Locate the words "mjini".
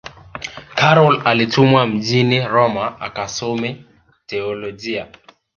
1.87-2.47